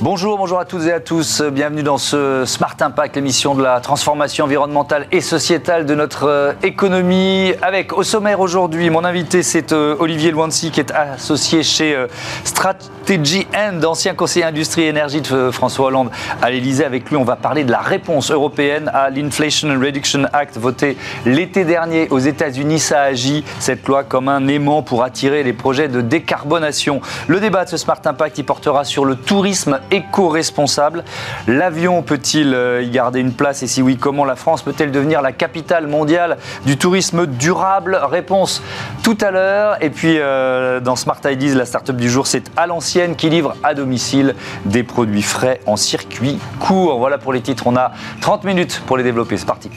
[0.00, 1.42] Bonjour, bonjour à toutes et à tous.
[1.42, 6.52] Bienvenue dans ce Smart Impact, l'émission de la transformation environnementale et sociétale de notre euh,
[6.62, 7.52] économie.
[7.62, 12.06] Avec au sommaire aujourd'hui, mon invité c'est euh, Olivier Loincy qui est associé chez euh,
[12.44, 16.84] Strategy End, ancien conseiller industrie et énergie de François Hollande à l'Elysée.
[16.84, 21.64] Avec lui, on va parler de la réponse européenne à l'Inflation Reduction Act voté l'été
[21.64, 22.78] dernier aux États-Unis.
[22.78, 27.00] Ça agit cette loi comme un aimant pour attirer les projets de décarbonation.
[27.26, 31.04] Le débat de ce Smart Impact, il portera sur le tourisme éco-responsable.
[31.46, 35.22] L'avion peut-il euh, y garder une place et si oui, comment la France peut-elle devenir
[35.22, 37.98] la capitale mondiale du tourisme durable?
[38.02, 38.62] Réponse
[39.02, 39.82] tout à l'heure.
[39.82, 43.54] Et puis euh, dans Smart Ideas, la start-up du jour, c'est à l'ancienne qui livre
[43.62, 44.34] à domicile
[44.64, 46.98] des produits frais en circuit court.
[46.98, 47.66] Voilà pour les titres.
[47.66, 49.36] On a 30 minutes pour les développer.
[49.36, 49.70] C'est parti.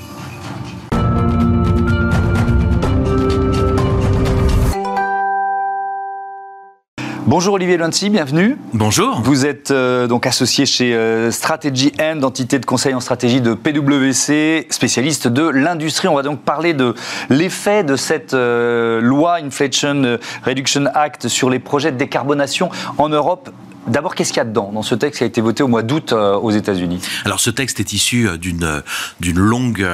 [7.32, 8.58] Bonjour Olivier Lancy, bienvenue.
[8.74, 9.22] Bonjour.
[9.22, 13.54] Vous êtes euh, donc associé chez euh, Strategy End, entité de conseil en stratégie de
[13.54, 16.10] PwC, spécialiste de l'industrie.
[16.10, 16.94] On va donc parler de
[17.30, 23.50] l'effet de cette euh, loi Inflation Reduction Act sur les projets de décarbonation en Europe
[23.88, 25.82] D'abord, qu'est-ce qu'il y a dedans dans ce texte qui a été voté au mois
[25.82, 27.00] d'août euh, aux États-Unis?
[27.26, 28.82] Alors, ce texte est issu euh, d'une euh,
[29.20, 29.88] d'une longue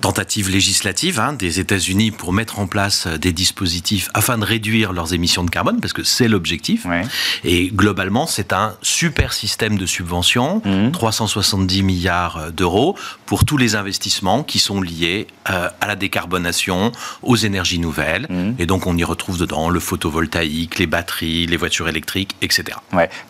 [0.00, 5.14] tentative législative hein, des États-Unis pour mettre en place des dispositifs afin de réduire leurs
[5.14, 6.86] émissions de carbone, parce que c'est l'objectif.
[7.44, 11.86] Et globalement, c'est un super système de subventions, 370 mmh.
[11.86, 12.96] milliards d'euros
[13.26, 18.26] pour tous les investissements qui sont liés à la décarbonation, aux énergies nouvelles.
[18.28, 18.52] Mmh.
[18.58, 22.78] Et donc, on y retrouve dedans le photovoltaïque, les batteries, les voitures électriques, etc.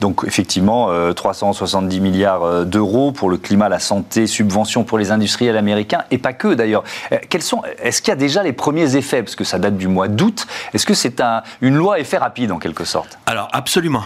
[0.01, 5.11] Donc effectivement, 370 euh, milliards euh, d'euros pour le climat, la santé, subventions pour les
[5.11, 6.85] industriels américains, et pas que d'ailleurs.
[7.13, 9.77] Euh, quels sont Est-ce qu'il y a déjà les premiers effets, parce que ça date
[9.77, 13.19] du mois d'août Est-ce que c'est un, une loi effet rapide en quelque sorte?
[13.27, 14.05] Alors absolument.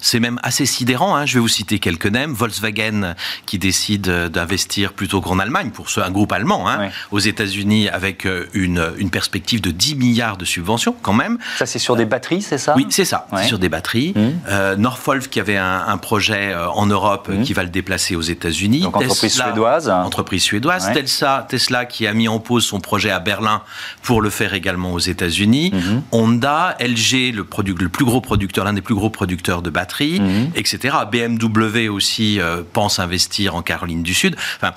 [0.00, 1.16] C'est même assez sidérant.
[1.16, 1.26] Hein.
[1.26, 2.32] Je vais vous citer quelques noms.
[2.32, 3.14] Volkswagen
[3.46, 8.26] qui décide d'investir plutôt qu'en Allemagne, pour ce, un groupe allemand, hein, aux États-Unis avec
[8.26, 11.38] euh, une, une, perspective de 10 milliards de subventions quand même.
[11.58, 12.74] Ça, c'est sur des batteries, c'est ça?
[12.76, 13.26] Oui, c'est ça.
[13.36, 14.12] C'est sur des batteries.
[14.14, 14.20] Mmh.
[14.48, 17.42] Euh, Norfolk qui avait un, projet euh, en Europe mmh.
[17.42, 18.80] qui va le déplacer aux États-Unis.
[18.80, 19.88] Donc entreprise suédoise.
[19.88, 20.92] Entreprise suédoise.
[20.92, 23.62] Tesla, Tesla qui a mis en pause son projet à Berlin
[24.02, 25.72] pour le faire également aux États-Unis.
[25.72, 26.02] Mmh.
[26.12, 27.46] Honda, LG, le,
[27.78, 30.50] le plus gros producteur, l'un des plus gros producteurs de batteries, mhm.
[30.54, 30.96] etc.
[31.10, 34.36] BMW aussi euh, pense investir en Caroline du Sud.
[34.56, 34.74] Enfin,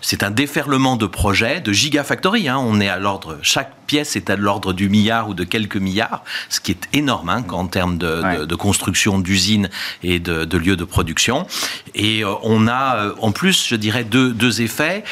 [0.00, 2.48] c'est un déferlement de projets, de gigafactory.
[2.48, 2.58] Hein.
[2.58, 6.24] On est à l'ordre, chaque pièce est à l'ordre du milliard ou de quelques milliards,
[6.48, 9.68] ce qui est énorme hein, en termes de, construction d'usines
[10.02, 11.46] et de, lieux de production.
[11.94, 15.04] Et euh, on a euh, en plus, je dirais, deux, deux effets.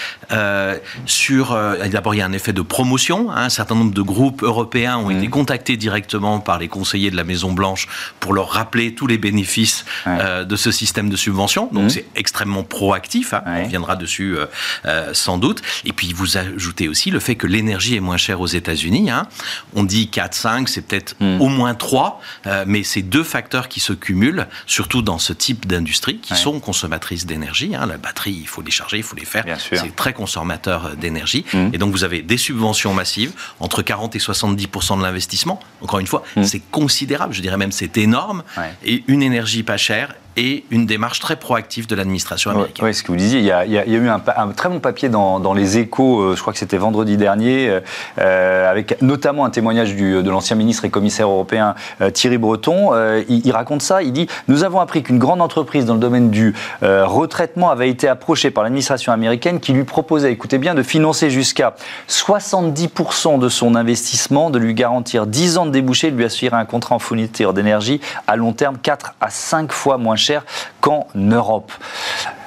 [1.06, 1.58] sur
[1.92, 3.30] D'abord, il y a un effet de promotion.
[3.30, 3.44] Hein.
[3.44, 5.30] un certain nombre de groupes européens ont été mhm.
[5.30, 7.88] contactés directement par les conseillers de la Maison-Blanche
[8.20, 11.68] pour leur rappeler tous les bénéfices euh, de ce système de subvention.
[11.72, 11.90] Donc mmh.
[11.90, 13.34] c'est extrêmement proactif.
[13.34, 13.42] Hein.
[13.46, 14.46] On reviendra dessus euh,
[14.86, 15.62] euh, sans doute.
[15.84, 19.10] Et puis vous ajoutez aussi le fait que l'énergie est moins chère aux États-Unis.
[19.10, 19.26] Hein.
[19.74, 21.40] On dit 4, 5, c'est peut-être mmh.
[21.40, 22.20] au moins 3,
[22.66, 27.26] mais c'est deux facteurs qui se cumulent, surtout dans ce type d'industrie qui sont consommatrices
[27.26, 27.74] d'énergie.
[27.74, 27.86] Hein.
[27.86, 29.44] La batterie, il faut les charger, il faut les faire.
[29.58, 31.44] C'est très consommateur d'énergie.
[31.52, 31.70] Mmh.
[31.72, 35.60] Et donc vous avez des subventions massives, entre 40 et 70% de l'investissement.
[35.80, 37.34] Encore une fois, c'est considérable.
[37.34, 38.42] Je dirais même c'est énorme
[38.84, 42.86] et une énergie pas chère et une démarche très proactive de l'administration américaine.
[42.86, 44.20] Oui, ce que vous disiez, il y a, il y a eu un,
[44.56, 47.80] très bon papier dans, dans les échos, euh, je crois que c'était vendredi dernier, euh,
[48.18, 51.74] euh, avec notamment un témoignage du, de l'ancien ministre et commissaire européen
[52.14, 52.92] Thierry Breton.
[53.28, 56.30] Il, il, raconte ça, il dit «Nous avons appris qu'une grande entreprise dans le domaine
[56.30, 61.30] du retraitement avait été approchée par l'administration américaine qui lui proposait, écoutez bien, de financer
[61.30, 61.74] jusqu'à
[62.08, 66.64] 70% de son investissement, de lui garantir 10 ans de débouchés, de lui assurer un
[66.64, 70.21] contrat en fourniture d'énergie à long terme 4 à 5 fois moins cher
[70.80, 71.72] qu'en Europe.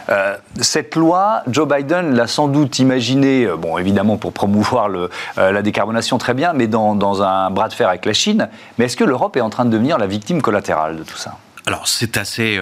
[0.10, 5.10] Euh, cette loi, Joe Biden l'a sans doute imaginée, euh, bon évidemment pour promouvoir le,
[5.38, 8.50] euh, la décarbonation très bien, mais dans, dans, un bras de fer avec la Chine.
[8.78, 11.38] Mais est-ce que l'Europe est en train de devenir la victime collatérale de tout ça?
[11.68, 12.58] Alors c'est assez,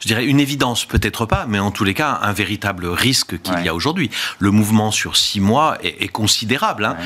[0.00, 3.64] je dirais une évidence peut-être pas, mais en tous les cas un véritable risque qu'il
[3.64, 4.10] y a aujourd'hui.
[4.40, 6.84] Le mouvement sur six mois est, considérable.
[6.84, 6.96] Hein.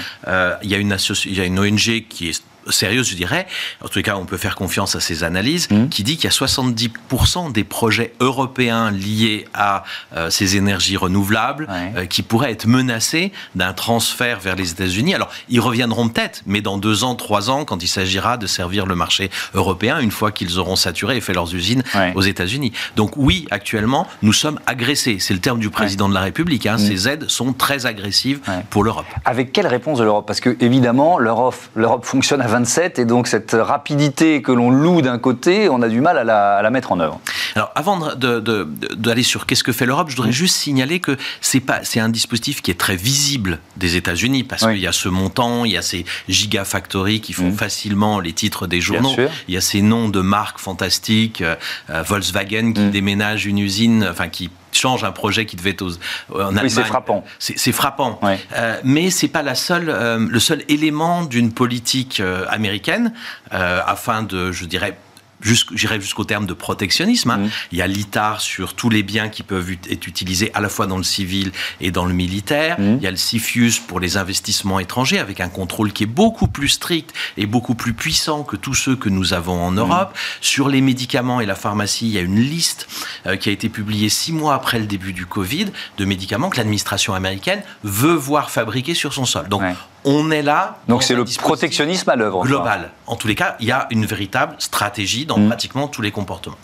[0.62, 0.96] il, y a une
[1.26, 3.46] il y a une ONG qui est sérieuse, je dirais,
[3.82, 5.88] en tout cas on peut faire confiance à ces analyses, mmh.
[5.88, 9.84] qui dit qu'il y a 70% des projets européens liés à
[10.16, 15.14] euh, ces énergies renouvelables euh, qui pourraient être menacés d'un transfert vers les États-Unis.
[15.14, 18.86] Alors ils reviendront peut-être, mais dans deux ans, trois ans, quand il s'agira de servir
[18.86, 21.82] le marché européen, une fois qu'ils auront saturé et fait leurs usines
[22.14, 22.72] aux États-Unis.
[22.96, 25.18] Donc oui, actuellement, nous sommes agressés.
[25.20, 26.66] C'est le terme du président de la République.
[26.66, 26.76] Hein.
[26.76, 26.78] Mmh.
[26.78, 28.40] Ces aides sont très agressives
[28.70, 29.06] pour l'Europe.
[29.24, 30.26] Avec quelle réponse de l'Europe?
[30.26, 35.18] Parce que évidemment, l'Europe fonctionne avec 27 et donc cette rapidité que l'on loue d'un
[35.18, 37.20] côté, on a du mal à la, mettre en œuvre.
[37.56, 40.34] Alors avant d'aller sur qu'est-ce que fait l'Europe, je voudrais mm.
[40.34, 44.64] juste signaler que c'est pas c'est un dispositif qui est très visible des États-Unis parce
[44.64, 47.54] qu'il y a ce montant, il y a ces gigafactories qui font mm.
[47.54, 49.16] facilement les titres des journaux,
[49.48, 51.56] il y a ces noms de marques fantastiques, euh,
[51.90, 52.90] euh, Volkswagen qui mm.
[52.92, 55.92] déménage une usine, enfin qui change un projet qui devait être aux,
[56.34, 56.64] en Allemagne.
[56.64, 57.24] Oui, c'est frappant.
[57.38, 58.20] C'est frappant.
[58.56, 63.12] Euh, mais c'est pas la seule, euh, le seul élément d'une politique euh, américaine
[63.50, 64.96] afin de, je dirais,
[65.44, 67.30] j'irai jusqu'au terme de protectionnisme.
[67.30, 67.38] Hein.
[67.38, 67.50] Mmh.
[67.72, 70.86] Il y a l'ITAR sur tous les biens qui peuvent être utilisés à la fois
[70.86, 72.78] dans le civil et dans le militaire.
[72.80, 72.96] Mmh.
[72.96, 76.48] Il y a le CIFIUS pour les investissements étrangers avec un contrôle qui est beaucoup
[76.48, 80.12] plus strict et beaucoup plus puissant que tous ceux que nous avons en Europe.
[80.12, 80.18] Mmh.
[80.40, 82.88] Sur les médicaments et la pharmacie, il y a une liste
[83.26, 85.66] euh, qui a été publiée six mois après le début du Covid
[85.98, 89.48] de médicaments que l'administration américaine veut voir fabriquer sur son sol.
[89.48, 89.62] Donc
[90.04, 90.78] on est là.
[90.88, 92.44] Donc c'est le protectionnisme à l'œuvre.
[92.44, 92.90] Global.
[93.06, 95.48] En tous les cas, il y a une véritable stratégie dans mm.
[95.48, 96.56] pratiquement tous les comportements.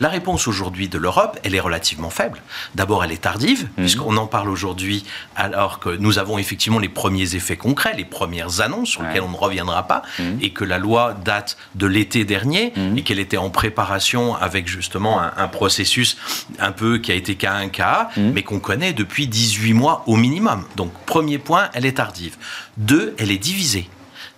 [0.00, 2.40] La réponse aujourd'hui de l'Europe, elle est relativement faible.
[2.74, 3.82] D'abord, elle est tardive, mm.
[3.82, 5.04] puisqu'on en parle aujourd'hui
[5.34, 9.30] alors que nous avons effectivement les premiers effets concrets, les premières annonces sur lesquelles on
[9.30, 10.22] ne reviendra pas, mm.
[10.40, 15.20] et que la loi date de l'été dernier et qu'elle était en préparation avec justement
[15.20, 16.16] un, processus
[16.58, 20.16] un peu qui a été cas un cas, mais qu'on connaît depuis 18 mois au
[20.16, 20.64] minimum.
[20.76, 22.36] Donc, premier point, elle est tardive.
[22.88, 23.86] Deux, elle est divisée.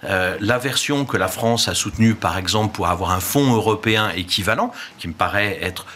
[0.03, 4.11] Euh, la version que la France a soutenue, par exemple, pour avoir un fonds européen
[4.11, 5.87] équivalent, qui me paraît être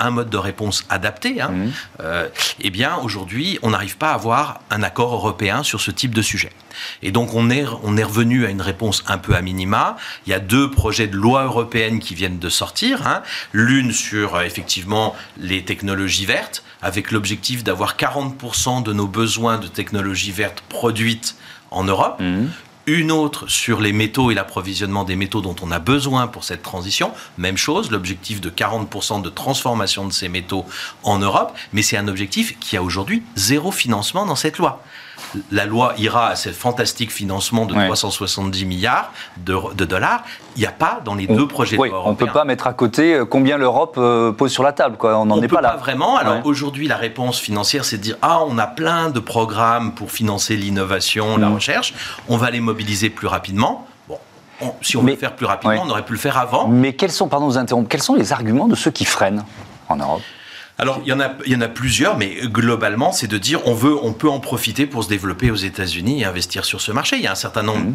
[0.00, 1.72] un mode de réponse adapté, hein, mmh.
[2.00, 2.28] euh,
[2.60, 6.20] eh bien, aujourd'hui, on n'arrive pas à avoir un accord européen sur ce type de
[6.20, 6.50] sujet.
[7.02, 9.96] Et donc, on est, on est revenu à une réponse un peu à minima.
[10.26, 13.06] Il y a deux projets de loi européenne qui viennent de sortir.
[13.06, 13.22] Hein.
[13.54, 19.68] L'une sur, euh, effectivement, les technologies vertes, avec l'objectif d'avoir 40% de nos besoins de
[19.68, 21.36] technologies vertes produites
[21.70, 22.22] en Europe.
[22.22, 22.52] Mhm.
[22.86, 26.62] Une autre sur les métaux et l'approvisionnement des métaux dont on a besoin pour cette
[26.62, 27.10] transition.
[27.36, 30.64] Même chose, l'objectif de 40% de transformation de ces métaux
[31.02, 31.52] en Europe.
[31.72, 34.82] Mais c'est un objectif qui a aujourd'hui zéro financement dans cette loi
[35.50, 40.24] la loi ira à ce fantastique financement de 370 milliards de, dollars.
[40.56, 42.72] Il n'y a pas dans les deux projets oui, On ne peut pas mettre à
[42.72, 44.96] côté euh, combien l'Europe euh, pose sur la table.
[44.96, 45.18] Quoi.
[45.18, 45.70] On n'en est pas là.
[45.70, 46.16] Pas vraiment.
[46.16, 50.10] Alors aujourd'hui, la réponse financière, c'est de dire ah, on a plein de programmes pour
[50.10, 51.54] financer l'innovation, la mm.
[51.54, 51.94] recherche.
[52.28, 52.75] On va les mobiliser
[53.10, 53.86] plus rapidement.
[54.08, 54.18] Bon,
[54.80, 56.68] si on veut le faire plus rapidement, on aurait pu le faire avant.
[56.68, 59.44] Mais quels sont, pardon, vous interrompre, quels sont les arguments de ceux qui freinent
[59.88, 60.22] en Europe?
[60.78, 63.60] Alors, il y, en a, il y en a plusieurs, mais globalement, c'est de dire
[63.66, 66.92] on veut, on peut en profiter pour se développer aux États-Unis et investir sur ce
[66.92, 67.16] marché.
[67.16, 67.94] Il y a un certain nombre mmh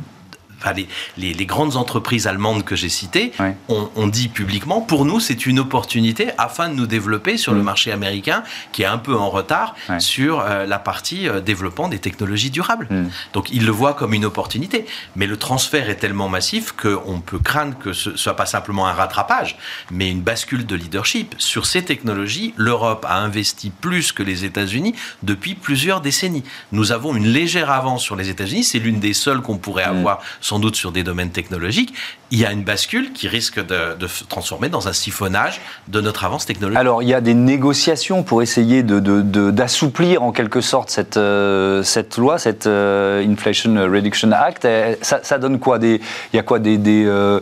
[1.18, 3.32] les, grandes entreprises allemandes que j'ai citées
[3.68, 7.64] ont, dit publiquement, pour nous, c'est une opportunité afin de nous développer sur le mm.
[7.64, 12.00] marché américain, qui est un peu en retard sur euh, la partie euh, développement des
[12.00, 12.88] technologies durables.
[12.90, 13.10] Mm.
[13.34, 14.86] Donc, ils le voient comme une opportunité.
[15.16, 18.94] Mais le transfert est tellement massif qu'on peut craindre que ce soit pas simplement un
[18.94, 19.58] rattrapage,
[19.92, 21.36] mais une bascule de leadership.
[21.38, 26.44] Sur ces technologies, l'Europe a investi plus que les États-Unis depuis plusieurs décennies.
[26.72, 28.64] Nous avons une légère avance sur les États-Unis.
[28.64, 29.98] C'est l'une des seules qu'on pourrait mm.
[29.98, 30.20] avoir
[30.52, 31.94] sans doute sur des domaines technologiques,
[32.30, 36.26] il y a une bascule qui risque de, se transformer dans un siphonnage de notre
[36.26, 36.78] avance technologique.
[36.78, 41.84] Alors, il y a des négociations pour essayer d'assouplir de, en quelque sorte cette, euh,
[41.84, 44.68] cette loi, cette euh, Inflation Reduction Act.
[45.02, 46.02] Ça, ça, donne quoi des,
[46.34, 46.78] Il y a quoi des...
[46.78, 47.40] des euh,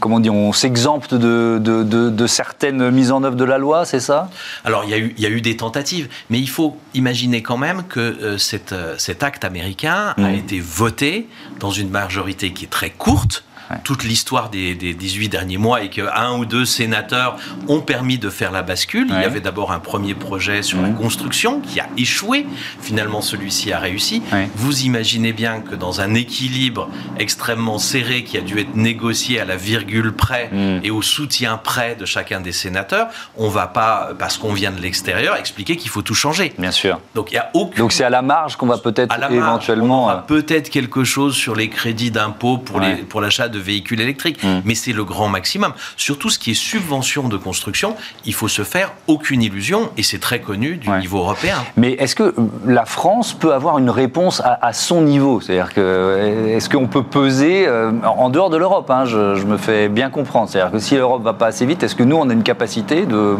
[0.00, 4.30] comment dire On s'exempte de, de, certaines mises en œuvre de la loi, c'est ça?
[4.64, 7.42] Alors, il y, a eu, il y a eu des tentatives, mais il faut imaginer
[7.42, 11.28] quand même que cette, cet acte américain a été voté
[11.60, 13.44] dans une majorité qui est très courte,
[13.84, 17.36] toute l'histoire des, 18 derniers mois et qu'un ou deux sénateurs
[17.68, 19.06] ont permis de faire la bascule.
[19.08, 22.46] Il y avait d'abord un premier projet sur la construction qui a échoué.
[22.80, 24.22] Finalement, celui-ci a réussi.
[24.54, 29.44] Vous imaginez bien que dans un équilibre extrêmement serré qui a dû être négocié à
[29.44, 30.80] la virgule près mm.
[30.84, 34.80] et au soutien près de chacun des sénateurs, on va pas, parce qu'on vient de
[34.80, 36.52] l'extérieur, expliquer qu'il faut tout changer.
[36.58, 37.00] Bien sûr.
[37.14, 37.78] Donc il y a aucun...
[37.78, 40.10] Donc c'est à la marge qu'on va peut-être éventuellement...
[40.10, 44.42] Euh, peut-être quelque chose sur les crédits d'impôt pour pour l'achat de véhicules électriques.
[44.42, 44.60] Mm.
[44.64, 45.72] Mais c'est le grand maximum.
[45.96, 50.18] Surtout ce qui est subvention de construction, il faut se faire aucune illusion, et c'est
[50.18, 51.56] très connu du niveau européen.
[51.76, 52.34] Mais est-ce que
[52.66, 55.40] la France peut avoir une réponse à, son niveau?
[55.40, 59.88] C'est-à-dire que est-ce qu'on peut peser euh, en dehors de l'Europe hein, je, me fais
[59.88, 60.48] bien comprendre.
[60.48, 63.06] C'est-à-dire que si l'Europe va pas assez vite, est-ce que nous on a une capacité
[63.06, 63.36] de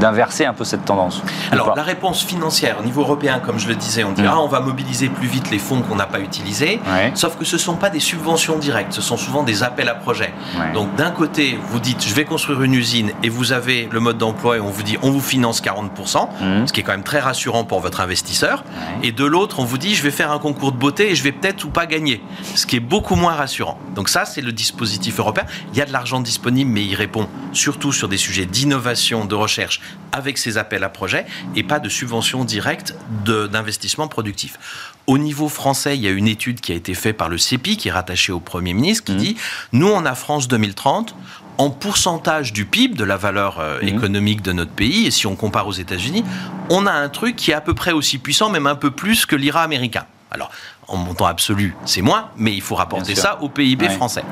[0.00, 1.22] d'inverser un peu cette tendance?
[1.50, 4.30] Alors la réponse financière au niveau européen, comme je le disais, on dit mm.
[4.30, 6.80] ah, on va mobiliser plus vite les fonds qu'on n'a pas utilisés.
[7.14, 9.88] Sauf que ce ne sont pas des subventions directes, ce sont souvent des aux appels
[9.88, 10.32] à projets.
[10.74, 14.18] Donc d'un côté, vous dites je vais construire une usine et vous avez le mode
[14.18, 16.66] d'emploi et on vous dit on vous finance 40%, mmh.
[16.66, 18.64] ce qui est quand même très rassurant pour votre investisseur.
[19.02, 21.22] Et de l'autre, on vous dit je vais faire un concours de beauté et je
[21.22, 22.22] vais peut-être ou pas gagner,
[22.54, 23.78] ce qui est beaucoup moins rassurant.
[23.94, 25.44] Donc ça, c'est le dispositif européen.
[25.72, 29.34] Il y a de l'argent disponible, mais il répond surtout sur des sujets d'innovation, de
[29.34, 29.80] recherche,
[30.12, 31.26] avec ces appels à projets
[31.56, 34.58] et pas de subventions directes d'investissement productif.
[35.06, 37.76] Au niveau français, il y a une étude qui a été faite par le CEPI,
[37.76, 39.16] qui est rattaché au Premier ministre, qui mmh.
[39.16, 39.36] dit,
[39.72, 41.14] nous, on a France 2030,
[41.58, 43.88] en pourcentage du PIB, de la valeur euh, mmh.
[43.88, 46.24] économique de notre pays, et si on compare aux États-Unis,
[46.70, 49.26] on a un truc qui est à peu près aussi puissant, même un peu plus
[49.26, 50.06] que l'IRA américain.
[50.30, 50.50] Alors,
[50.92, 54.22] en montant absolu, c'est moins, mais il faut rapporter ça au PIB français.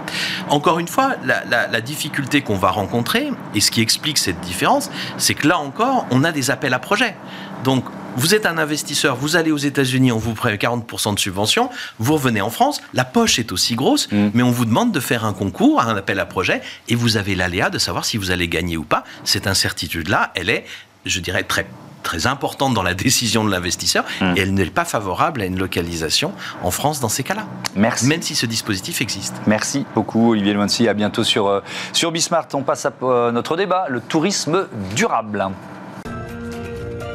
[0.49, 4.90] Encore une fois, la, la difficulté qu'on va rencontrer, et ce qui explique cette différence,
[5.17, 7.17] c'est que là encore, on a des appels à projets.
[7.64, 7.85] Donc,
[8.17, 12.14] vous êtes un investisseur, vous allez aux États-Unis, on vous prête 40% de subvention, vous
[12.14, 14.31] revenez en France, la poche est aussi grosse, mm.
[14.35, 17.35] mais on vous demande de faire un concours, un appel à projet, et vous avez
[17.35, 19.05] l'aléa de savoir si vous allez gagner ou pas.
[19.25, 20.64] Cette incertitude-là, elle est,
[21.07, 21.67] je dirais, très
[22.02, 24.35] très importante dans la décision de l'investisseur mm.
[24.37, 27.47] et elle n'est pas favorable à une localisation en France dans ces cas-là.
[27.76, 28.07] Merci.
[28.07, 29.35] Même si ce dispositif existe.
[29.47, 30.88] Merci beaucoup Olivier Loincy.
[30.88, 31.61] À bientôt sur, euh,
[31.92, 32.47] sur Bismart.
[32.54, 35.47] On passe à euh, notre débat, le tourisme durable.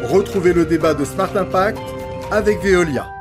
[0.03, 1.79] Retrouvez le débat de Smart Impact
[2.31, 3.14] avec Veolia.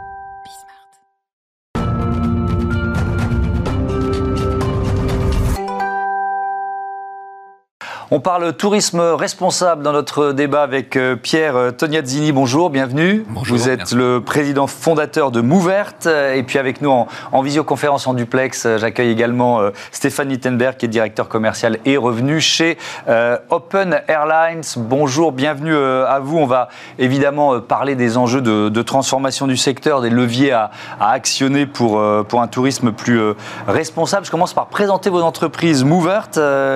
[8.10, 12.32] On parle tourisme responsable dans notre débat avec euh, Pierre euh, Tognazzini.
[12.32, 13.24] Bonjour, bienvenue.
[13.30, 13.56] Bonjour.
[13.56, 15.94] Vous êtes le président fondateur de Mouvert.
[16.34, 20.88] Et puis avec nous en, visioconférence en duplex, euh, j'accueille également Stéphane Nittenberg, qui est
[20.88, 22.76] directeur commercial et revenu chez
[23.50, 24.62] Open Airlines.
[24.76, 26.38] Bonjour, bienvenue à vous.
[26.38, 26.68] On va
[26.98, 30.70] évidemment parler des enjeux de, transformation du secteur, des leviers à,
[31.00, 33.20] actionner pour, pour un tourisme plus
[33.66, 34.26] responsable.
[34.26, 35.84] Je commence par présenter vos entreprises.
[35.84, 36.28] Mouvert,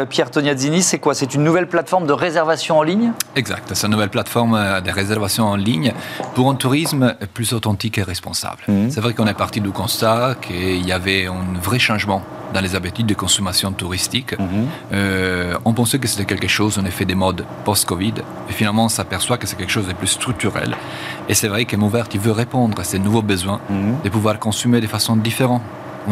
[0.09, 3.93] Pierre Tognazzini, c'est quoi c'est une nouvelle plateforme de réservation en ligne Exact, c'est une
[3.93, 5.93] nouvelle plateforme euh, de réservation en ligne
[6.37, 8.63] pour un tourisme plus authentique et responsable.
[8.69, 8.91] Mhm.
[8.93, 12.23] C'est vrai qu'on est parti du constat qu'il y avait un vrai changement
[12.55, 14.39] dans les habitudes de consommation touristique.
[14.39, 14.67] Mhm.
[14.93, 18.15] Euh, on pensait que c'était quelque chose, en effet, des modes post-Covid.
[18.49, 20.77] Et finalement, on s'aperçoit que c'est quelque chose de plus structurel.
[21.29, 23.97] Et c'est vrai que Mouvert, il veut répondre à ces nouveaux besoins mhm.
[24.05, 25.63] de pouvoir consommer de façon différente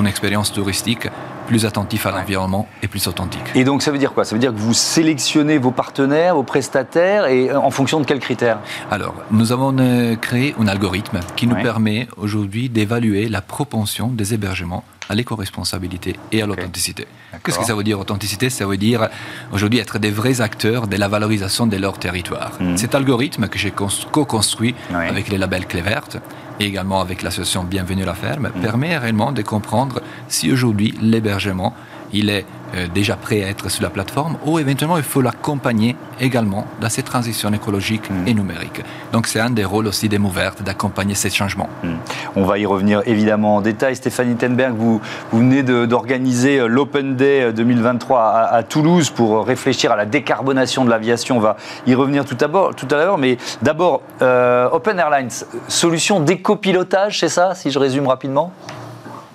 [0.00, 1.08] une expérience touristique
[1.46, 3.42] plus attentif à l'environnement et plus authentique.
[3.54, 4.24] Et donc ça veut dire quoi?
[4.24, 8.04] Ça veut dire que vous sélectionnez vos partenaires, vos prestataires, et euh, en fonction de
[8.04, 8.58] quels critères?
[8.90, 14.34] Alors, nous avons euh, créé un algorithme qui nous permet aujourd'hui d'évaluer la propension des
[14.34, 17.06] hébergements à l'éco-responsabilité et à l'authenticité.
[17.44, 18.50] Qu'est-ce que ça veut dire authenticité?
[18.50, 19.08] Ça veut dire
[19.52, 22.52] aujourd'hui être des vrais acteurs de la valorisation de leur territoire.
[22.58, 22.76] Hmm.
[22.76, 26.18] Cet algorithme que j'ai co-construit avec les labels Clé Verte
[26.60, 31.74] également avec l'association Bienvenue la ferme permet réellement de comprendre si aujourd'hui l'hébergement
[32.16, 32.44] il est
[32.74, 36.88] euh, déjà prêt à être sur la plateforme ou éventuellement il faut l'accompagner également dans
[36.88, 38.26] cette transition écologique hmm.
[38.26, 38.82] et numérique.
[39.12, 41.68] Donc c'est un des rôles aussi des Mouvertes d'accompagner ces changements.
[41.84, 41.94] Hmm.
[42.34, 43.94] On va y revenir évidemment en détail.
[43.94, 49.92] Stéphanie Tenberg, vous, vous venez d'organiser euh, l'Open Day 2023 euh, à, Toulouse pour réfléchir
[49.92, 51.36] à la décarbonation de l'aviation.
[51.36, 51.56] On va
[51.86, 53.18] y revenir tout à, tout à l'heure.
[53.18, 55.30] Mais d'abord, Open Airlines,
[55.68, 58.52] solution d'éco-pilotage, c'est ça, si je résume rapidement?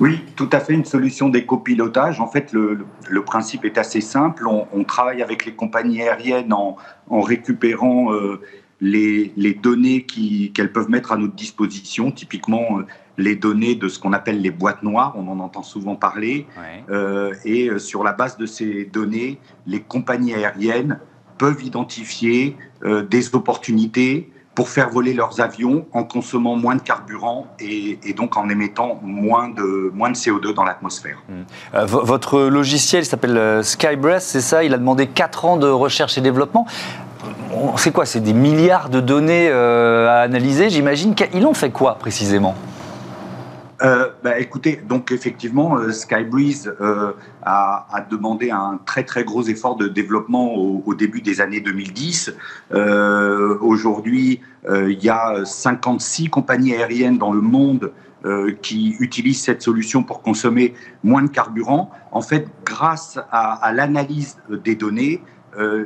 [0.01, 2.19] Oui, tout à fait, une solution d'éco-pilotage.
[2.19, 2.85] En fait, le,
[3.23, 4.47] principe est assez simple.
[4.47, 6.75] On, travaille avec les compagnies aériennes en,
[7.21, 8.41] récupérant euh,
[8.81, 12.87] les, données qu'elles peuvent mettre à notre disposition, typiquement euh,
[13.19, 16.47] les données de ce qu'on appelle les boîtes noires, on en entend souvent parler.
[16.89, 20.99] Euh, et sur la base de ces données, les compagnies aériennes
[21.37, 27.97] peuvent identifier des opportunités pour faire voler leurs avions en consommant moins de carburant et,
[28.15, 31.17] donc en émettant moins de, moins de CO2 dans l'atmosphère.
[31.29, 31.33] Mmh.
[31.75, 34.63] Euh, votre logiciel s'appelle euh, Skybreath, c'est ça?
[34.63, 36.65] Il a demandé 4 ans de recherche et développement.
[37.77, 38.05] C'est quoi?
[38.05, 41.15] C'est des milliards de données euh, à analyser, j'imagine.
[41.33, 42.55] Il en fait quoi précisément?
[43.83, 49.75] Euh, bah, écoutez, donc effectivement, euh, Skybreeze euh, a, demandé un très très gros effort
[49.75, 52.33] de développement au, début des années 2010.
[52.73, 57.91] Euh, Aujourd'hui, il y a 56 compagnies aériennes dans le monde
[58.61, 61.89] qui utilisent cette solution pour consommer moins de carburant.
[62.11, 65.23] En fait, grâce à l'analyse des données,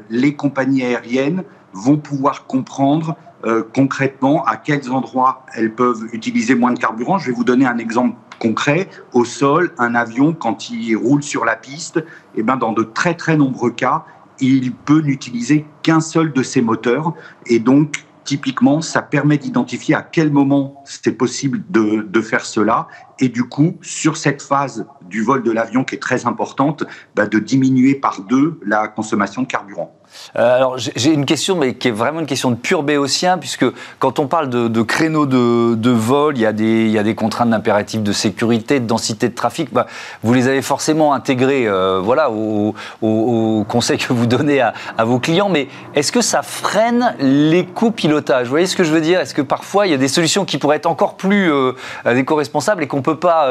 [0.10, 1.44] les compagnies aériennes
[1.76, 3.16] vont pouvoir comprendre
[3.46, 7.20] euh, concrètement à quels endroits elles peuvent utiliser moins de carburant.
[7.20, 8.90] Je vais vous donner un exemple concret.
[9.14, 12.04] Au sol, un avion, quand il roule sur la piste,
[12.36, 14.06] eh ben, dans de très très nombreux cas,
[14.40, 17.14] il peut n'utiliser qu'un seul de ses moteurs
[17.46, 22.88] et donc typiquement, ça permet d'identifier à quel moment c'est possible de, de, faire cela.
[23.20, 26.84] Et du coup, sur cette phase du vol de l'avion qui est très importante,
[27.16, 29.96] bah, de diminuer par deux la consommation de carburant.
[30.38, 33.66] Euh, alors j'ai une question, mais qui est vraiment une question de pur béotien, puisque
[34.00, 36.54] quand on parle de, créneaux de, vol, il y, a
[37.04, 39.74] des, contraintes d'impératifs de sécurité, de densité de trafic.
[39.74, 39.88] Bah,
[40.24, 44.74] vous les avez forcément intégrés euh, voilà, au, au, conseil que vous donnez à,
[45.06, 48.46] vos clients, mais est-ce que ça freine l'éco-pilotage?
[48.46, 49.20] Vous voyez ce que je veux dire?
[49.20, 51.74] Est-ce que parfois il y a des solutions qui pourraient être encore plus euh,
[52.06, 53.50] éco-responsables et qu'on ne peut pas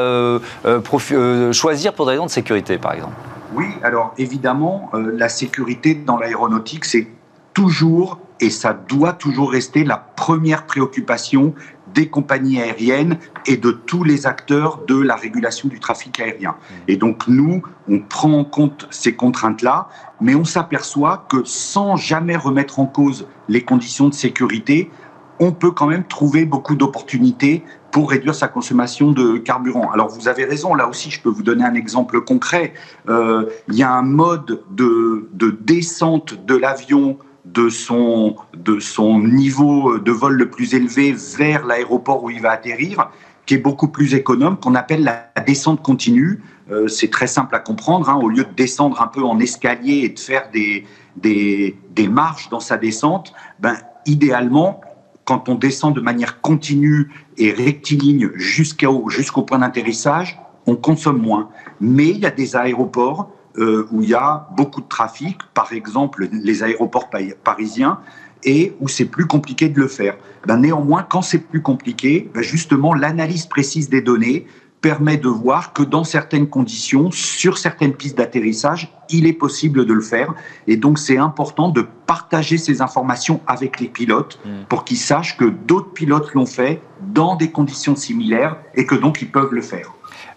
[1.51, 3.13] choisir pour des raisons de sécurité, par exemple?
[3.53, 7.07] Oui, alors évidemment, euh, la sécurité dans l'aéronautique, c'est
[7.53, 11.53] toujours et ça doit toujours rester la première préoccupation
[11.93, 16.51] des compagnies aériennes et de tous les acteurs de la régulation du trafic aérien.
[16.51, 16.73] Mmh.
[16.89, 19.87] Et donc nous, on prend en compte ces contraintes-là,
[20.19, 24.91] mais on s'aperçoit que sans jamais remettre en cause les conditions de sécurité,
[25.39, 29.91] on peut quand même trouver beaucoup d'opportunités pour réduire sa consommation de carburant.
[29.91, 32.73] Alors vous avez raison, là aussi je peux vous donner un exemple concret.
[33.09, 35.29] Euh, il y a un mode de,
[35.61, 42.23] descente de l'avion de son, de son niveau de vol le plus élevé vers l'aéroport
[42.23, 43.09] où il va atterrir,
[43.45, 46.41] qui est beaucoup plus économe, qu'on appelle la descente continue.
[46.71, 48.09] Euh, c'est très simple à comprendre.
[48.09, 48.15] Hein.
[48.15, 52.49] au lieu de descendre un peu en escalier et de faire des, des, des marches
[52.49, 54.81] dans sa descente, ben, idéalement,
[55.25, 61.49] quand on descend de manière continue et rectiligne jusqu'au point d'atterrissage, on consomme moins.
[61.81, 65.73] Mais il y a des aéroports euh, où il y a beaucoup de trafic, par
[65.73, 67.09] exemple les aéroports
[67.43, 67.99] parisiens,
[68.43, 70.15] et où c'est plus compliqué de le faire.
[70.45, 74.45] Ben, néanmoins, quand c'est plus compliqué, ben, justement, l'analyse précise des données
[74.85, 79.93] permet de voir que dans certaines conditions, sur certaines pistes d'atterrissage, il est possible de
[79.93, 80.35] le faire.
[80.67, 84.65] Et donc, c'est important de partager ces informations avec les pilotes mm.
[84.69, 89.23] pour qu'ils sachent que d'autres pilotes l'ont fait dans des conditions similaires et que donc
[89.23, 89.89] ils peuvent le faire.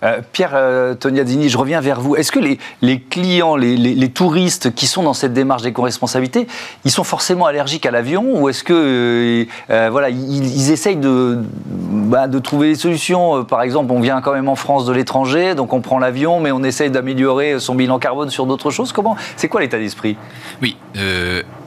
[0.04, 2.14] Euh, Pierre euh, Toniadini, je reviens vers vous.
[2.14, 6.46] Est-ce que les, clients, les, touristes qui sont dans cette démarche d'éco-responsabilité,
[6.84, 12.28] ils sont forcément allergiques à l'avion ou est-ce que euh, voilà, ils, essayent de, bah,
[12.28, 13.44] de trouver des solutions?
[13.44, 16.52] Par exemple, on vient quand même en France de l'étranger, donc on prend l'avion, mais
[16.52, 18.92] on essaye d'améliorer son bilan carbone sur d'autres choses.
[18.92, 20.16] Comment C'est quoi l'état d'esprit?
[20.62, 20.76] Oui,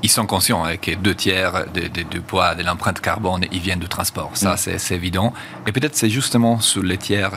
[0.03, 1.65] ils sont conscients hein, que deux tiers
[2.09, 4.31] du poids de l'empreinte carbone, ils viennent du transport.
[4.33, 4.77] Ça, mm.
[4.77, 5.33] c'est évident.
[5.67, 7.31] Et peut-être c'est justement sur les tiers,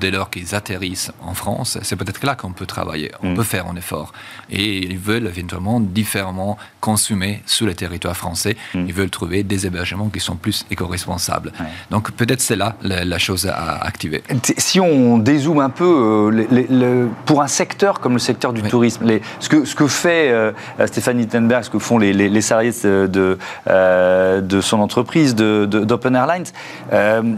[0.00, 3.36] dès lors qu'ils atterrissent en France, c'est peut-être là qu'on peut travailler, on mm.
[3.36, 4.12] peut faire un effort.
[4.50, 8.56] Et ils veulent éventuellement différemment consommer sur le territoire français.
[8.74, 8.84] Mm.
[8.86, 11.52] Ils veulent trouver des hébergements qui sont plus éco-responsables.
[11.90, 14.22] Donc peut-être c'est là la, chose à activer.
[14.58, 19.04] Si on dézoome un peu, euh, pour un secteur comme le secteur du tourisme,
[19.40, 20.52] ce, que, ce que fait euh,
[20.86, 23.38] Stéphanie Tenberg, ce que font les, salariés de,
[23.68, 26.44] euh, de son entreprise, d'Open Airlines,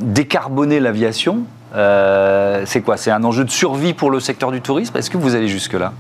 [0.03, 2.97] décarboner l'aviation, euh, c'est quoi?
[2.97, 4.97] C'est un enjeu de survie pour le secteur du tourisme?
[4.97, 5.93] Est-ce que vous allez jusque-là?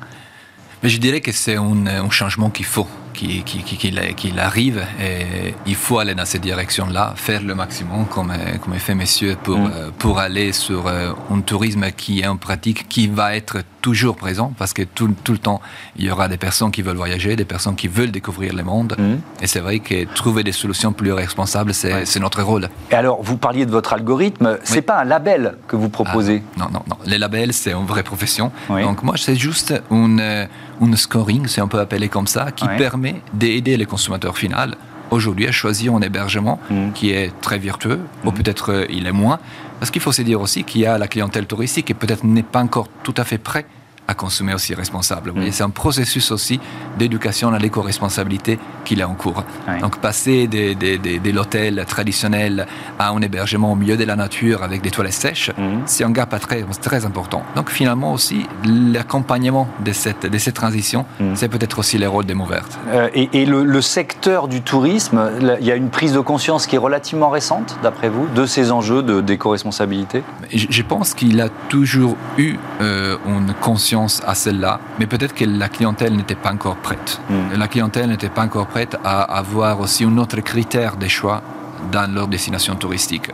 [0.83, 2.88] Mais Je dirais que c'est un, changement qu'il faut
[3.20, 8.74] qu'il qui, arrive et il faut aller dans cette direction-là, faire le maximum comme, comme
[8.74, 9.70] fait messieurs pour, mm.
[9.74, 14.16] euh, pour aller sur euh, un tourisme qui est en pratique, qui va être toujours
[14.16, 15.61] présent parce que tout, tout, le temps,
[15.96, 18.96] il y aura des personnes qui veulent voyager, des personnes qui veulent découvrir le monde.
[18.98, 19.42] Mm.
[19.42, 22.68] Et c'est vrai que trouver des solutions plus responsables, c'est notre rôle.
[22.90, 26.61] Et alors, vous parliez de votre algorithme, c'est pas un label que vous proposez ah,
[26.61, 26.96] Non, non, non.
[27.04, 28.52] Les labels, c'est une vraie profession.
[28.68, 30.48] Donc moi, c'est juste une,
[30.80, 34.75] une scoring, c'est un peu appelé comme ça, qui permet d'aider les consommateurs finaux
[35.11, 36.92] aujourd'hui à choisir un hébergement mm.
[36.92, 38.35] qui est très vertueux, ou mm.
[38.35, 39.38] peut-être euh, il est moins.
[39.79, 42.42] Parce qu'il faut se dire aussi qu'il y a la clientèle touristique qui peut-être n'est
[42.42, 43.66] pas encore tout à fait prêt
[44.11, 45.33] à consommer aussi responsable.
[45.33, 45.53] Mm.
[45.53, 46.61] C'est un processus aussi
[46.99, 49.44] d'éducation à l'éco-responsabilité qu'il est en cours.
[49.81, 52.66] Donc passer de, de, l'hôtel traditionnel
[52.99, 55.83] à un hébergement au milieu de la nature avec des toilettes sèches, mm.
[55.87, 57.44] c'est un gap très, très important.
[57.55, 61.37] Donc finalement aussi, l'accompagnement de cette, de cette transition, mm.
[61.37, 62.79] c'est peut-être aussi les rôles des mots vertes.
[62.88, 66.79] Euh, et, le, secteur du tourisme, il y a une prise de conscience qui est
[66.79, 70.23] relativement récente, d'après vous, de ces enjeux d'éco-responsabilité?
[70.53, 75.68] Je, pense qu'il a toujours eu euh, une conscience à celle-là, mais peut-être que la
[75.68, 77.20] clientèle n'était pas encore prête.
[77.28, 77.58] Hmm.
[77.58, 81.42] La clientèle n'était pas encore prête à avoir aussi un autre critère des choix
[81.90, 83.30] dans leurs destinations touristiques.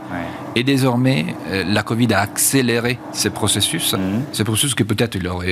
[0.55, 3.93] Et désormais, euh, la Covid a accéléré ce processus.
[3.93, 4.23] Mhm.
[4.33, 5.51] Ce processus que peut-être il aurait,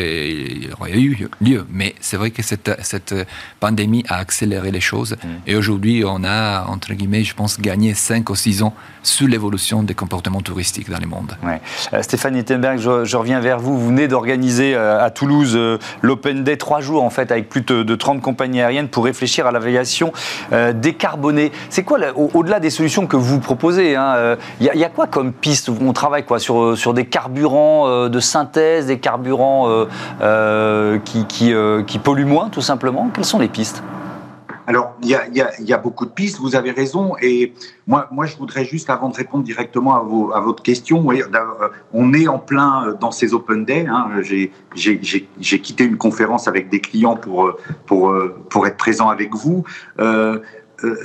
[0.95, 3.15] eu lieu, mais c'est vrai que cette, cette
[3.61, 5.17] pandémie a accéléré les choses.
[5.23, 5.31] Mhm.
[5.47, 9.83] Et aujourd'hui, on a, entre guillemets, je pense, gagné 5 ou 6 ans sur l'évolution
[9.83, 11.37] des comportements touristiques dans le monde.
[11.93, 13.79] Euh, Stéphane Nittenberg, je, reviens vers vous.
[13.79, 15.59] Vous venez d'organiser euh, à Toulouse
[16.01, 19.53] l'Open Day, trois jours en fait, avec plus de, 30 compagnies aériennes pour réfléchir à
[19.53, 20.13] l'aviation
[20.75, 21.53] décarbonée.
[21.69, 25.33] C'est quoi, au-delà des solutions que vous proposez, il hein, y, y, a quoi comme
[25.33, 29.87] piste On travaille quoi sur, sur des carburants euh, de synthèse, des carburants euh,
[30.21, 33.11] euh, qui, qui, polluent moins, tout simplement?
[33.13, 33.83] Quelles sont les pistes?
[34.67, 37.17] Alors, il y, a, y, a, beaucoup de pistes, vous avez raison.
[37.21, 37.53] Et
[37.87, 41.07] moi, moi, je voudrais juste, avant de répondre directement à, vos, à votre question,
[41.93, 43.87] on est en plein dans ces Open Day.
[43.87, 44.09] Hein.
[44.75, 47.53] J'ai quitté une conférence avec des clients pour,
[47.85, 48.15] pour,
[48.49, 49.65] pour être présent avec vous.
[49.99, 50.39] Euh,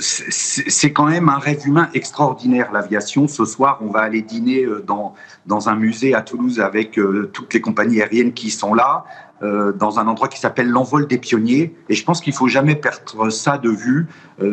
[0.00, 3.28] c'est quand même un rêve humain extraordinaire, l'aviation.
[3.28, 5.14] Ce soir, on va aller dîner euh, dans,
[5.46, 9.04] dans un musée à Toulouse avec euh, toutes les compagnies aériennes qui sont là,
[9.42, 11.74] dans un endroit qui s'appelle l'envol des pionniers.
[11.88, 14.06] Et je pense qu'il faut jamais perdre ça de vue.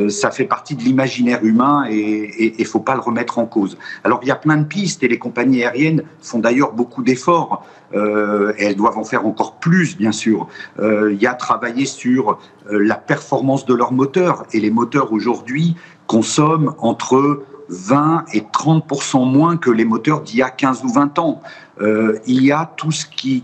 [0.10, 3.78] ça fait partie de l'imaginaire humain et il faut pas le remettre en cause.
[4.04, 7.66] Alors, il y a plein de pistes et les compagnies aériennes font d'ailleurs beaucoup d'efforts.
[7.94, 10.48] Euh, elles doivent en faire encore plus, bien sûr.
[10.80, 12.38] Euh, il y a travaillé sur
[12.70, 19.30] euh, la performance de leurs moteurs, et les moteurs aujourd'hui consomment entre 20 et 30%
[19.30, 21.42] moins que les moteurs d'il y a 15 ou 20 ans.
[21.82, 23.44] il y a tout ce qui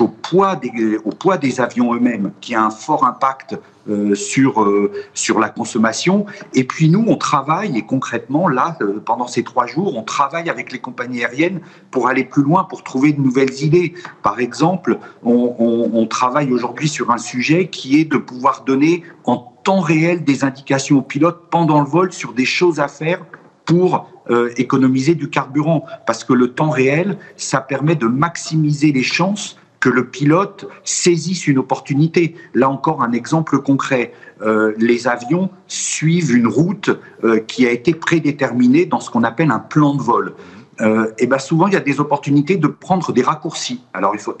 [0.00, 3.56] au poids des, au poids des avions eux-mêmes, qui a un fort impact
[3.88, 6.26] euh, sur, euh, sur la consommation.
[6.54, 10.50] Et puis nous, on travaille, et concrètement, là, euh, pendant ces trois jours, on travaille
[10.50, 11.60] avec les compagnies aériennes
[11.92, 13.94] pour aller plus loin, pour trouver de nouvelles idées.
[14.24, 19.80] Par exemple, on, travaille aujourd'hui sur un sujet qui est de pouvoir donner en temps
[19.80, 23.24] réel des indications aux pilotes pendant le vol sur des choses à faire
[23.64, 24.08] pour
[24.56, 25.84] économiser du carburant.
[26.06, 31.46] Parce que le temps réel, ça permet de maximiser les chances que le pilote saisisse
[31.46, 32.34] une opportunité.
[32.54, 34.12] Là encore, un exemple concret.
[34.42, 36.90] Euh, les avions suivent une route
[37.24, 40.34] euh, qui a été prédéterminée dans ce qu'on appelle un plan de vol.
[40.80, 43.80] Euh, et ben souvent, il y a des opportunités de prendre des raccourcis.
[43.94, 44.36] Alors, il faut,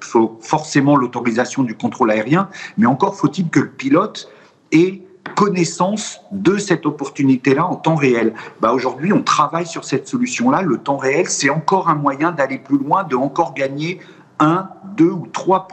[0.00, 4.30] faut forcément l'autorisation du contrôle aérien, mais encore faut-il que le pilote
[4.72, 5.02] ait
[5.36, 8.34] connaissance de cette opportunité-là en temps réel.
[8.60, 10.62] Bah aujourd'hui, on travaille sur cette solution-là.
[10.62, 14.00] Le temps réel, c'est encore un moyen d'aller plus loin, de encore gagner
[14.42, 15.68] 1, 2 ou 3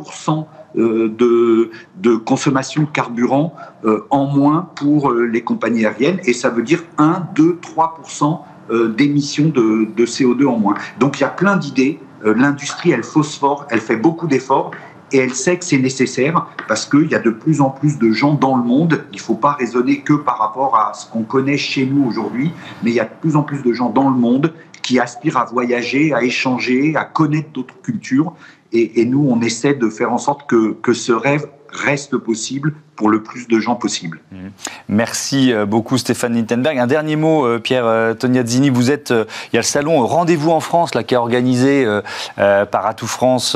[0.77, 6.33] euh, de, de consommation de carburant euh, en moins pour euh, les compagnies aériennes et
[6.33, 7.99] ça veut dire 1, 2, 3
[8.95, 10.75] d'émissions de, de, CO2 en moins.
[10.99, 11.97] Donc il y a plein d'idées.
[12.23, 14.71] L'industrie, elle phosphore, elle fait beaucoup d'efforts
[15.11, 18.11] et elle sait que c'est nécessaire parce qu'il y a de plus en plus de
[18.11, 19.05] gens dans le monde.
[19.11, 22.51] Il ne faut pas raisonner que par rapport à ce qu'on connaît chez nous aujourd'hui,
[22.83, 24.53] mais il y a de plus en plus de gens dans le monde
[24.89, 28.33] qui aspirent à voyager, à échanger, à connaître d'autres cultures.
[28.71, 33.23] Et, nous, on essaie de faire en sorte que ce rêve reste possible pour le
[33.23, 34.19] plus de gens possible.
[34.33, 34.47] Mmh.
[34.89, 36.77] Merci euh, beaucoup Stéphane Lintenberg.
[36.77, 40.51] Un dernier mot, euh, Pierre euh, Toniazzini, vous êtes, il y a le salon Rendez-vous
[40.51, 41.87] en France là, qui est organisé
[42.35, 43.55] par Atout France,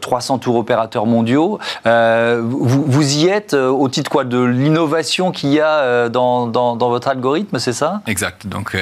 [0.00, 1.58] 300 tours opérateurs mondiaux.
[1.84, 7.08] Vous, vous, y êtes au titre quoi, de l'innovation qu'il y a dans, dans, votre
[7.08, 8.02] algorithme, c'est ça?
[8.06, 8.46] Exact.
[8.46, 8.76] Donc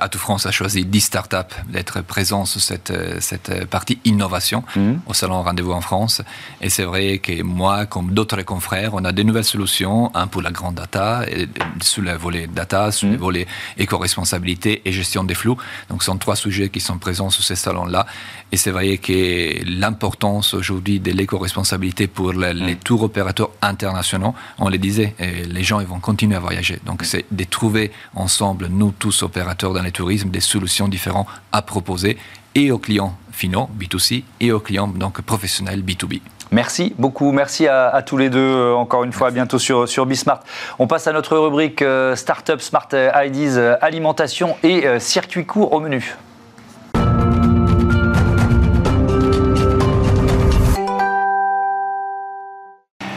[0.00, 4.92] Atout France a choisi 10 startups d'être présents sur cette, cette partie innovation mmh.
[5.06, 6.22] au salon Rendez-vous en France.
[6.60, 10.42] Et c'est vrai que moi, comme d'autres confrères, on a des nouvelles solutions, un pour
[10.42, 11.48] la grande data, et,
[11.80, 13.26] sous le volet data, sous le mm.
[13.26, 13.46] volet
[13.78, 15.56] éco-responsabilité et gestion des flux.
[15.88, 18.06] Donc, ce sont trois sujets qui sont présents sur ces salons-là.
[18.52, 19.18] Et c'est vrai que
[19.66, 22.76] l'importance aujourd'hui de l'éco-responsabilité pour les, mm.
[22.76, 26.78] tours opérateurs internationaux, on le disait, les gens ils vont continuer à voyager.
[26.86, 27.04] Donc, mm.
[27.04, 32.16] c'est de trouver ensemble, nous tous opérateurs dans le tourisme, des solutions différentes à proposer
[32.54, 36.20] et aux clients finaux, B2C, et aux clients donc professionnels, B2B.
[36.52, 40.04] Merci beaucoup, merci à, tous les deux, euh, encore une fois, à bientôt sur, sur
[40.04, 40.40] Bismart.
[40.78, 45.80] On passe à notre rubrique euh, Startup Smart IDs, euh, alimentation et circuit court au
[45.80, 46.14] menu.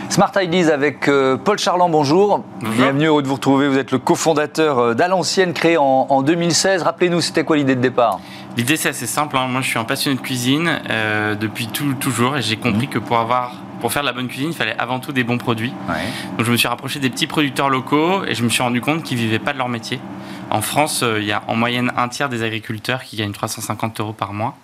[0.08, 1.12] Smart Ideas avec
[1.44, 2.46] Paul Charland, bonjour.
[2.62, 3.68] Bienvenue, heureux de vous retrouver.
[3.68, 6.84] Vous êtes le cofondateur d'Alancienne, créé en, en 2016.
[6.84, 8.22] Rappelez-nous, c'était quoi l'idée de départ?
[8.58, 9.38] L'idée c'est assez simple.
[9.38, 9.48] Hein.
[9.48, 12.90] Moi, je suis un passionné de cuisine euh, depuis tout, toujours, et j'ai compris mmh.
[12.90, 15.38] que pour avoir, pour faire de la bonne cuisine, il fallait avant tout des bons
[15.38, 15.74] produits.
[16.38, 19.04] Donc, je me suis rapproché des petits producteurs locaux et je me suis rendu compte
[19.04, 20.00] qu'ils vivaient pas de leur métier.
[20.50, 24.00] En France, euh, il y a en moyenne un tiers des agriculteurs qui gagnent 350
[24.00, 24.58] euros par mois.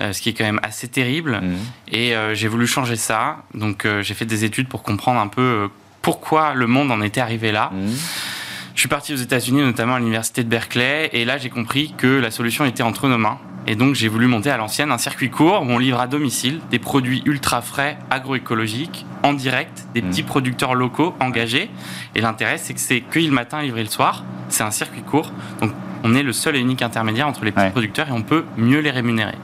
[0.00, 1.40] Euh, ce qui est quand même assez terrible.
[1.42, 1.56] Mmh.
[1.92, 3.38] Et j'ai voulu changer ça.
[3.54, 5.68] Donc j'ai fait des études pour comprendre un peu
[6.00, 7.70] pourquoi le monde en était arrivé là.
[7.72, 7.88] Mmh
[8.80, 12.06] Je suis parti aux États-Unis, notamment à l'université de Berkeley, et là j'ai compris que
[12.06, 13.38] la solution était entre nos mains.
[13.66, 16.60] Et donc j'ai voulu monter à l'ancienne un circuit court où on livre à domicile
[16.70, 21.68] des produits ultra frais, agroécologiques, en direct, des petits producteurs locaux engagés.
[22.14, 24.24] Et l'intérêt c'est que c'est cueilli le matin, livré le soir.
[24.48, 25.30] C'est un circuit court.
[25.60, 25.72] Donc
[26.04, 28.80] on est le seul et unique intermédiaire entre les petits producteurs et on peut mieux
[28.80, 29.34] les rémunérer.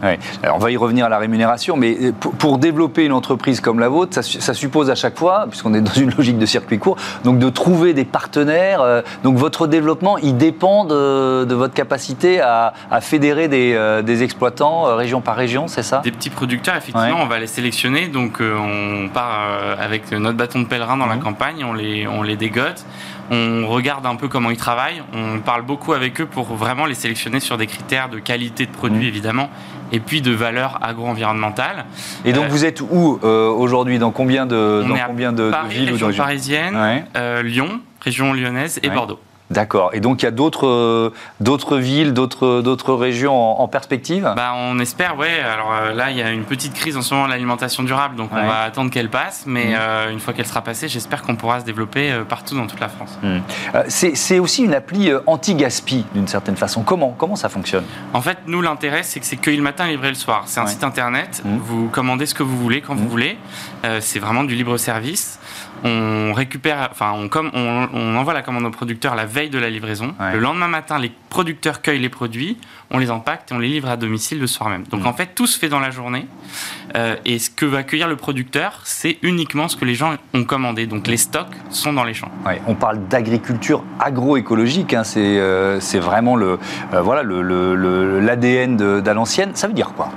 [0.42, 3.79] Alors on va y revenir à la rémunération, mais euh, pour, développer une entreprise comme
[3.79, 6.97] la vôtre, ça, suppose à chaque fois, puisqu'on est dans une logique de circuit court,
[7.25, 8.81] donc de trouver des partenaires.
[8.81, 15.21] Euh, donc votre développement, il dépend de, votre capacité à, fédérer euh, des, exploitants région
[15.21, 16.01] par région, c'est ça?
[16.03, 18.09] Des petits producteurs, effectivement, on va les sélectionner.
[18.09, 19.42] Donc on part
[19.79, 21.21] avec notre bâton de pèlerin dans la mmh.
[21.21, 22.85] campagne, on les, on les dégote
[23.31, 26.95] on regarde un peu comment ils travaillent, on parle beaucoup avec eux pour vraiment les
[26.95, 29.09] sélectionner sur des critères de qualité de produit mmh.
[29.09, 29.51] évidemment
[29.93, 31.85] et puis de valeur agro-environnementale.
[32.25, 33.99] Et donc euh, vous êtes où euh, aujourd'hui?
[33.99, 38.91] Dans combien de, dans combien de, villes région ou parisienne, euh, Lyon, région lyonnaise et
[38.91, 39.21] Bordeaux.
[39.51, 39.91] D'accord.
[39.93, 44.33] Et donc il y a d'autres euh, d'autres villes, d'autres d'autres régions en, perspective?
[44.37, 45.41] Bah, on espère, ouais.
[45.41, 48.17] Alors euh, là, il y a une petite crise en ce moment de l'alimentation durable,
[48.17, 49.45] donc on va attendre qu'elle passe.
[49.47, 49.79] Mais mmh.
[49.79, 52.89] euh, une fois qu'elle sera passée, j'espère qu'on pourra se développer partout dans toute la
[52.89, 53.19] France.
[53.23, 53.39] Mmh.
[53.89, 56.83] c'est aussi une appli anti-gaspi d'une certaine façon.
[56.83, 57.85] Comment comment ça fonctionne?
[58.15, 60.45] En fait, nous l'intérêt, c'est que c'est cueilli le matin, livré le soir.
[60.47, 61.43] C'est un site internet.
[61.45, 61.57] Mmh.
[61.59, 63.39] Vous commandez ce que vous voulez quand vous voulez.
[64.01, 65.39] c'est vraiment du libre service
[65.85, 69.71] on récupère, enfin, on, comme, on, envoie la commande au producteur la veille de la
[69.71, 70.15] livraison.
[70.33, 72.59] Le lendemain matin, les producteurs cueillent les produits,
[72.91, 74.85] on les impacte et on les livre à domicile le soir même.
[74.85, 75.07] Donc mm.
[75.07, 76.27] en fait, tout se fait dans la journée.
[76.95, 80.45] Euh, et ce que va cueillir le producteur, c'est uniquement ce que les gens ont
[80.45, 80.87] commandé.
[80.87, 82.31] Donc les stocks sont dans les champs.
[82.67, 84.95] on parle d'agriculture agroécologique.
[84.95, 85.03] Hein.
[85.17, 86.59] Euh, c'est vraiment le
[86.95, 89.51] euh, voilà l'ADN le, l'ancienne.
[89.55, 90.11] Ça veut dire quoi?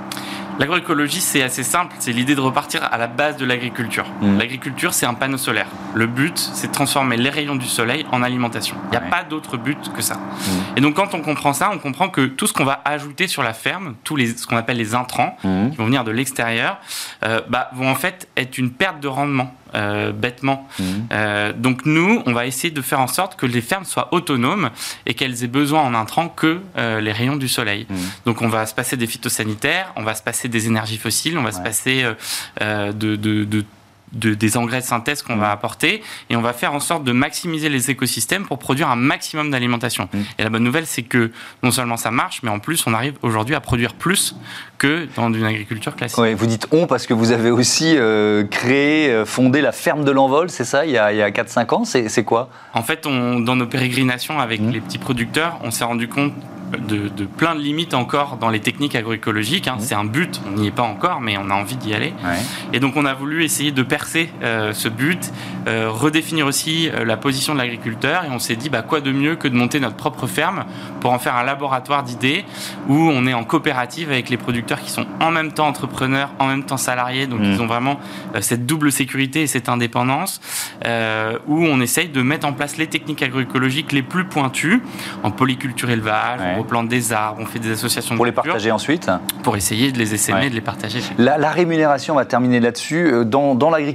[0.60, 1.96] L'agroécologie, c'est assez simple.
[2.00, 4.04] C'est l'idée de repartir à la base de l'agriculture.
[4.20, 4.36] Mm.
[4.36, 5.68] L'agriculture, c'est un panneau solaire.
[5.94, 8.76] Le but, c'est de transformer les rayons du soleil en alimentation.
[8.88, 10.16] Il n'y a pas d'autre but que ça.
[10.16, 10.76] Mm.
[10.76, 13.42] Et donc, quand on comprend ça, on comprend que tout ce qu'on va ajouter sur
[13.42, 15.70] la ferme, tous les, ce qu'on appelle les intrants, mm.
[15.70, 16.76] qui vont venir de l'extérieur,
[17.24, 19.54] euh, bah, vont en fait être une perte de rendement.
[19.76, 20.66] Euh, bêtement.
[21.12, 24.70] Euh, donc nous, on va essayer de faire en sorte que les fermes soient autonomes
[25.06, 27.86] et qu'elles aient besoin en intrants que les rayons du soleil.
[28.26, 31.42] Donc on va se passer des phytosanitaires, on va se passer des énergies fossiles, on
[31.42, 32.14] va se passer euh,
[32.60, 33.64] euh, de,
[34.12, 35.52] de, des engrais de synthèse qu'on va mm.
[35.52, 39.50] apporter et on va faire en sorte de maximiser les écosystèmes pour produire un maximum
[39.50, 40.08] d'alimentation.
[40.12, 40.18] Mm.
[40.38, 41.30] Et la bonne nouvelle, c'est que
[41.62, 44.36] non seulement ça marche, mais en plus, on arrive aujourd'hui à produire plus
[44.78, 46.18] que dans une agriculture classique.
[46.18, 50.10] Oui, vous dites on parce que vous avez aussi euh, créé, fondé la ferme de
[50.10, 52.48] l'envol, c'est ça, il y a, a 4-5 ans C'est quoi?
[52.74, 54.70] En fait, on, dans nos pérégrinations avec mm.
[54.70, 56.32] les petits producteurs, on s'est rendu compte
[56.78, 59.68] de, plein de limites encore dans les techniques agroécologiques.
[59.68, 59.76] Hein.
[59.76, 59.80] Mmh.
[59.80, 62.12] C'est un but, on n'y est pas encore, mais on a envie d'y aller.
[62.72, 63.99] Et donc on a voulu essayer de percer
[64.42, 65.30] euh, ce but,
[65.68, 69.12] euh, redéfinir aussi euh, la position de l'agriculteur, et on s'est dit bah, quoi de
[69.12, 70.64] mieux que de monter notre propre ferme
[71.00, 72.44] pour en faire un laboratoire d'idées
[72.88, 76.46] où on est en coopérative avec les producteurs qui sont en même temps entrepreneurs, en
[76.46, 77.52] même temps salariés, donc mmh.
[77.52, 78.00] ils ont vraiment
[78.40, 80.40] cette double sécurité et cette indépendance,
[81.46, 84.82] où on essaye de mettre en place les techniques agroécologiques les plus pointues
[85.22, 89.10] en polyculture élevage, on plante des arbres, on fait des associations Pour les partager ensuite
[89.42, 91.00] Pour essayer de les essaimer, de les partager.
[91.18, 93.24] La, rémunération, on va terminer là-dessus.
[93.24, 93.89] Dans, dans l'agriculture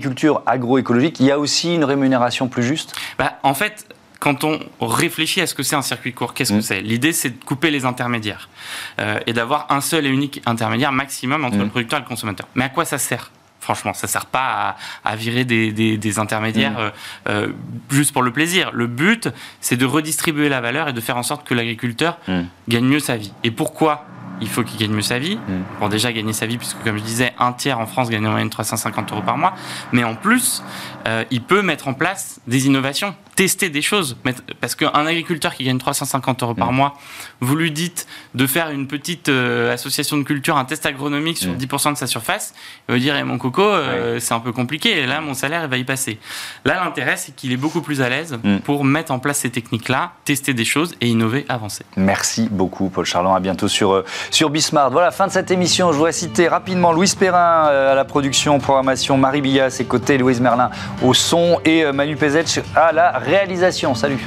[0.46, 3.88] agroécologique, il y a aussi une rémunération plus juste bah, En fait,
[4.20, 6.62] quand on réfléchit à ce que c'est un circuit court, qu'est-ce que mm.
[6.62, 6.82] c'est?
[6.82, 8.50] L'idée, c'est de couper les intermédiaires
[9.00, 11.70] euh, et d'avoir un seul et unique intermédiaire maximum entre le mm.
[11.70, 12.48] producteur et le consommateur.
[12.56, 13.32] Mais à quoi ça sert?
[13.60, 16.78] Franchement, ça sert pas à, virer des, intermédiaires mm.
[16.78, 16.90] euh,
[17.30, 17.48] euh,
[17.90, 18.72] juste pour le plaisir.
[18.74, 19.30] Le but,
[19.60, 22.18] c'est de redistribuer la valeur et de faire en sorte que l'agriculteur
[22.68, 23.32] gagne mieux sa vie.
[23.44, 24.06] Et pourquoi?
[24.42, 25.36] Il faut qu'il gagne mieux sa vie.
[25.36, 25.64] Mm.
[25.80, 28.32] Pour déjà gagner sa vie, puisque comme je disais, un tiers en France gagne en
[28.32, 29.54] moyenne 350 euros par mois.
[29.92, 30.64] Mais en plus,
[31.08, 34.18] euh, il peut mettre en place des innovations tester des choses.
[34.62, 36.76] Parce qu'un agriculteur qui gagne 350 euros par mm.
[36.76, 36.94] mois,
[37.42, 41.54] vous lui dites de faire une petite euh, association de culture, un test agronomique sur
[41.54, 41.94] 10% mm.
[41.94, 42.54] de sa surface,
[42.88, 45.64] il va dire eh, mon coco, euh, c'est un peu compliqué, et là mon salaire
[45.64, 46.18] il va y passer.
[46.64, 48.60] Là l'intérêt c'est qu'il est beaucoup plus à l'aise mm.
[48.60, 51.84] pour mettre en place ces techniques-là, tester des choses et innover, avancer.
[51.98, 54.92] Merci beaucoup Paul Charlon, à bientôt sur, euh, sur Bismart.
[54.92, 59.18] Voilà, fin de cette émission, je voudrais citer rapidement Louise Perrin à la production, programmation,
[59.18, 60.70] Marie Billas à ses côtés, Louise Merlin
[61.04, 63.96] au son et Manu Pezec à la réalisation.
[63.96, 64.26] Salut